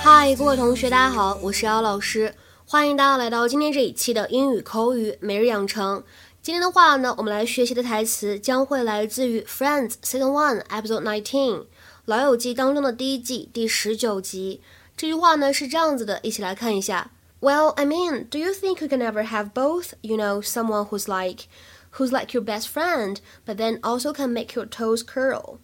[0.00, 2.34] Hi，各位同学，大家好，我是姚老师，
[2.64, 6.02] 欢迎大家来到今天这一期的英语口语每日养成。
[6.40, 11.56] 今天的话呢，我们来学习的台词将会来自于《Friends Season One Episode Nineteen》
[12.06, 14.62] 老友记当中的第一季第十九集。
[14.96, 17.10] 这句话呢是这样子的，一起来看一下。
[17.40, 19.90] Well, I mean, do you think you can ever have both?
[20.00, 21.44] You know, someone who's like,
[21.96, 25.58] who's like your best friend, but then also can make your toes curl.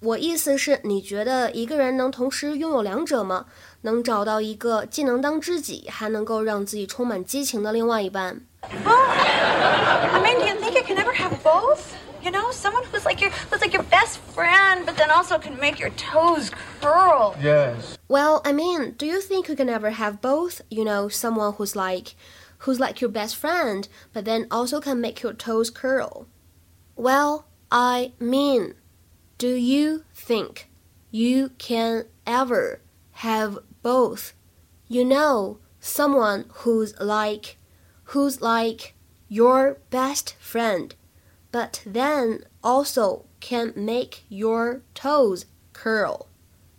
[0.00, 3.46] 我意思是，你觉得一个人能同时拥有两者吗？
[3.82, 8.40] 能找到一个既能当知己，还能够让自己充满激情的另外一半
[8.84, 11.96] ？Well, I mean, do you think you can ever have both?
[12.22, 15.58] You know, someone who's like your who's like your best friend, but then also can
[15.58, 17.36] make your toes curl.
[17.40, 17.98] Yes.
[18.08, 20.62] Well, I mean, do you think you can ever have both?
[20.70, 22.14] You know, someone who's like
[22.58, 26.28] who's like your best friend, but then also can make your toes curl.
[26.94, 28.74] Well, I mean,
[29.38, 30.68] do you think
[31.10, 32.80] you can ever
[33.12, 34.34] have both?
[34.86, 37.56] You know, someone who's like
[38.08, 38.94] who's like
[39.28, 40.90] your best friend
[41.50, 45.42] but then also can make your toes
[45.74, 46.26] curl。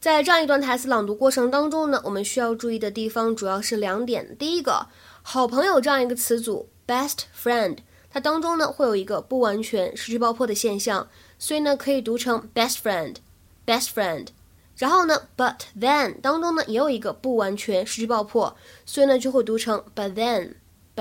[0.00, 4.34] 在这样一段台词朗读过程当中呢，我们需要注意的地方主要是两点。
[4.38, 4.86] 第一个，
[5.22, 7.78] 好朋友这样一个词组，best friend，
[8.10, 14.28] 它当中呢会有一个不完全失去爆破的现象，所以呢可以读成 best friend，best friend。
[14.78, 20.54] 然后呢，but then 当中呢也有一个不完全失去爆破，所以呢就会读成 but then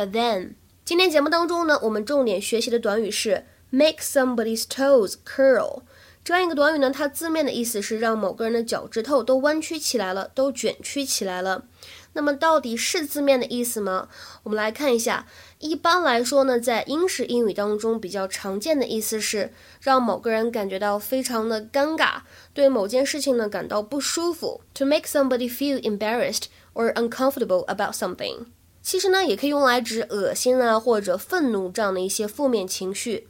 [0.08, 0.54] then，but then。
[0.86, 3.46] 今天节目当中呢，我们重点学习的短语是。
[3.72, 5.84] Make somebody's toes curl，
[6.24, 11.66] 这样一个短语呢，它字面的意思是让某个人的脚趾头都弯曲起来了，都卷曲起来了。
[12.14, 14.10] 那么到底是字面的意思吗？
[14.42, 15.28] 我们来看一下。
[15.60, 22.22] 一般来说呢，在英式英语当中比较常见的意思是让某个人感觉到非常的尴尬，
[22.56, 24.62] 对某件事情呢感到不舒服。
[24.74, 28.46] To make somebody feel embarrassed or uncomfortable about something，
[28.83, 33.29] 其实呢也可以用来指恶心啊或者愤怒这样的一些负面情绪。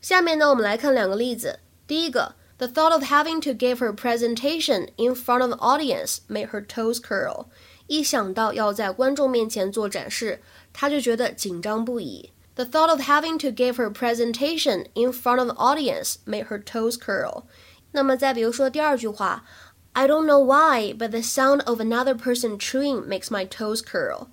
[0.00, 1.60] 下面呢，我们来看两个例子。
[1.86, 7.00] 第一个，The thought of having to give her presentation in front of the audience made her toes
[7.00, 7.46] curl。
[7.86, 10.40] 一想到要在观众面前做展示，
[10.72, 12.32] 她就觉得紧张不已。
[12.54, 16.94] The thought of having to give her presentation in front of the audience made her toes
[16.98, 17.44] curl。
[17.92, 19.44] 那么再比如说第二句话，
[19.92, 24.28] I don't know why, but the sound of another person chewing makes my toes curl。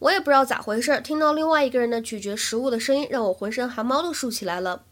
[0.00, 4.82] 我也不知道咋回事，听到另外一个人的咀嚼食物的声音，让我浑身汗毛都竖起来了。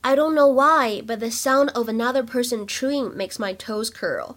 [0.00, 4.34] I don't know why, but the sound of another person chewing makes my toes curl.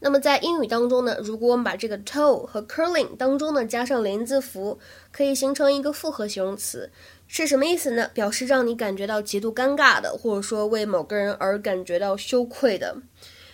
[0.00, 4.80] 那么在英语当中呢，如果我们把这个 toe 和 curling 当中呢加上连字符，
[5.12, 6.90] 可以形成一个复合形容词，
[7.28, 8.10] 是什么意思呢？
[8.12, 12.96] 表示让你感觉到极度尴尬的，或者说为某个人而感觉到羞愧的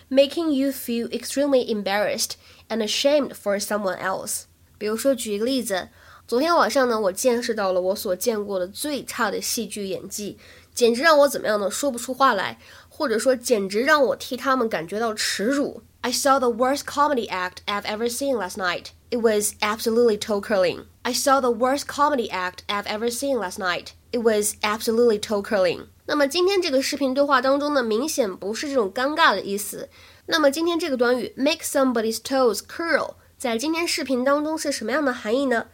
[0.09, 2.31] ，making you feel extremely embarrassed
[2.69, 4.43] and ashamed for someone else。
[4.79, 5.89] 比如说，举一个例子，
[6.27, 10.37] 昨天晚上呢，我见识到了我所见过的最差的戏剧演技。
[10.75, 11.71] 简直让我怎么样呢？
[11.71, 15.81] 说不出话来，或者说简直让我替他们感觉到耻辱。
[16.01, 18.87] I saw the worst comedy act I've ever seen last night.
[19.09, 20.83] It was absolutely toe curling.
[21.03, 23.91] I saw the worst comedy act I've ever seen last night.
[24.11, 25.85] It was absolutely toe curling.
[26.07, 29.87] 那么今天这个视频对话当中呢，明显不是这种尴尬的意思。
[30.25, 35.67] 那么今天这个短语 make somebody's toes curl，在今天视频当中是什么样的含义呢？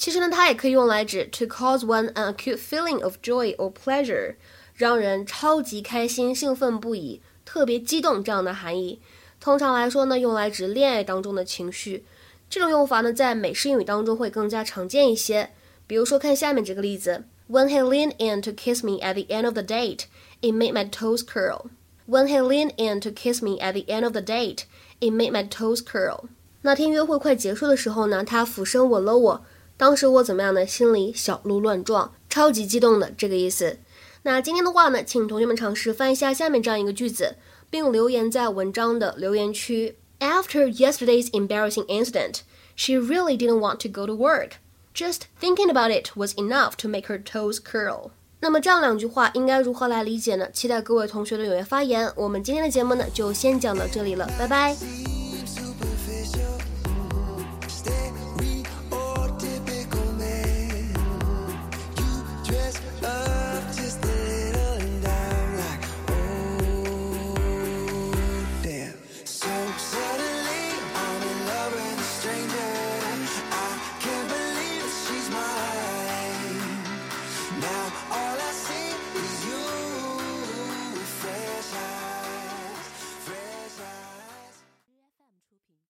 [0.00, 4.36] 其实呢，它也可以用来指 to cause one an acute feeling of joy or pleasure，
[4.74, 8.98] 让人超级开心、兴奋不已、特别激动这样的含义。
[9.38, 12.06] 通常来说呢，用来指恋爱当中的情绪。
[12.48, 15.50] 这种用法呢，在美式英语当中会更加常见一些。
[15.86, 20.04] 比如说，看下面这个例子：When he leaned in to kiss me at the end of the date,
[20.40, 21.66] it made my toes curl.
[22.08, 24.62] When he leaned in to kiss me at the end of the date,
[25.00, 26.30] it made my toes curl.
[26.62, 29.44] 那天约会快结束的时候呢，他俯身吻了我。
[29.80, 30.66] 当时我怎么样呢？
[30.66, 33.78] 心里小鹿乱撞，超级激动的这个意思。
[34.24, 37.36] 那今天的话呢，请同学们尝试翻一下下面这样一个句子，
[37.70, 39.96] 并留言在文章的留言区。
[40.18, 42.40] After yesterday's embarrassing incident,
[42.76, 44.56] she really didn't want to go to work.
[44.94, 48.10] Just thinking about it was enough to make her toes curl.
[48.40, 50.50] 那么这样两句话应该如何来理解呢？
[50.52, 52.12] 期待各位同学的踊跃发言。
[52.16, 55.19] 我们今天的节目呢，就先讲到这里了，拜拜。